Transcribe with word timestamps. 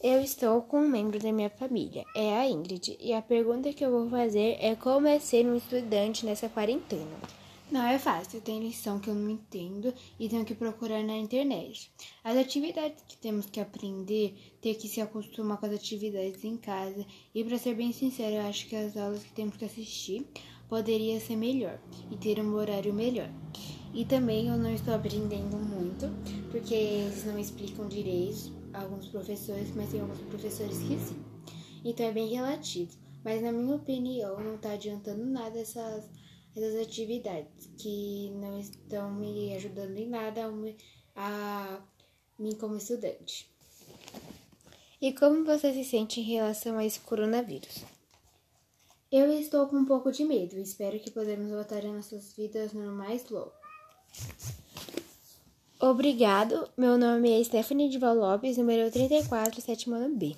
Eu 0.00 0.20
estou 0.20 0.62
com 0.62 0.82
um 0.82 0.88
membro 0.88 1.18
da 1.18 1.32
minha 1.32 1.50
família, 1.50 2.04
é 2.14 2.32
a 2.38 2.48
Ingrid, 2.48 2.96
e 3.00 3.12
a 3.12 3.20
pergunta 3.20 3.72
que 3.72 3.84
eu 3.84 3.90
vou 3.90 4.08
fazer 4.08 4.56
é 4.60 4.76
como 4.76 5.08
é 5.08 5.18
ser 5.18 5.44
um 5.44 5.56
estudante 5.56 6.24
nessa 6.24 6.48
quarentena. 6.48 7.16
Não 7.68 7.82
é 7.84 7.98
fácil, 7.98 8.40
tem 8.40 8.60
lição 8.60 9.00
que 9.00 9.10
eu 9.10 9.14
não 9.16 9.28
entendo 9.28 9.92
e 10.16 10.28
tenho 10.28 10.44
que 10.44 10.54
procurar 10.54 11.02
na 11.02 11.16
internet. 11.16 11.90
As 12.22 12.36
atividades 12.36 13.02
que 13.08 13.16
temos 13.16 13.46
que 13.46 13.58
aprender, 13.58 14.36
ter 14.62 14.76
que 14.76 14.86
se 14.86 15.00
acostumar 15.00 15.58
com 15.58 15.66
as 15.66 15.72
atividades 15.72 16.44
em 16.44 16.56
casa, 16.56 17.04
e 17.34 17.42
para 17.42 17.58
ser 17.58 17.74
bem 17.74 17.90
sincero, 17.90 18.36
eu 18.36 18.42
acho 18.42 18.68
que 18.68 18.76
as 18.76 18.96
aulas 18.96 19.24
que 19.24 19.32
temos 19.32 19.56
que 19.56 19.64
assistir 19.64 20.24
poderia 20.68 21.18
ser 21.18 21.34
melhor 21.34 21.76
e 22.08 22.16
ter 22.16 22.38
um 22.38 22.54
horário 22.54 22.94
melhor. 22.94 23.32
E 23.92 24.04
também 24.04 24.46
eu 24.46 24.56
não 24.56 24.72
estou 24.72 24.94
aprendendo 24.94 25.56
muito, 25.56 26.06
porque 26.52 26.74
eles 26.74 27.24
não 27.24 27.36
explicam 27.36 27.88
direito 27.88 28.57
alguns 28.72 29.08
professores, 29.08 29.74
mas 29.74 29.90
tem 29.90 30.00
alguns 30.00 30.20
professores 30.20 30.78
que 30.78 30.98
sim. 30.98 31.24
Então 31.84 32.06
é 32.06 32.12
bem 32.12 32.28
relativo. 32.28 32.92
Mas 33.24 33.42
na 33.42 33.52
minha 33.52 33.76
opinião, 33.76 34.38
não 34.40 34.54
está 34.54 34.72
adiantando 34.72 35.24
nada 35.24 35.58
essas, 35.58 36.08
essas 36.56 36.80
atividades 36.80 37.70
que 37.76 38.30
não 38.36 38.58
estão 38.58 39.12
me 39.12 39.54
ajudando 39.54 39.96
em 39.96 40.08
nada 40.08 40.46
a, 40.46 40.50
a 41.16 41.82
mim 42.38 42.54
como 42.54 42.76
estudante. 42.76 43.50
E 45.00 45.12
como 45.12 45.44
você 45.44 45.72
se 45.72 45.84
sente 45.84 46.20
em 46.20 46.24
relação 46.24 46.78
a 46.78 46.84
esse 46.84 47.00
coronavírus? 47.00 47.84
Eu 49.10 49.32
estou 49.32 49.66
com 49.68 49.76
um 49.76 49.84
pouco 49.84 50.12
de 50.12 50.24
medo. 50.24 50.58
Espero 50.58 50.98
que 50.98 51.10
podemos 51.10 51.50
voltar 51.50 51.78
às 51.78 51.84
nossas 51.84 52.32
vidas 52.34 52.72
normais 52.72 53.28
logo. 53.30 53.52
Obrigado. 55.80 56.68
Meu 56.76 56.98
nome 56.98 57.30
é 57.30 57.44
Stephanie 57.44 57.88
Dival 57.88 58.16
Lopes, 58.16 58.58
número 58.58 58.90
34, 58.90 59.60
sétimo 59.60 59.94
ano 59.94 60.12
B. 60.14 60.34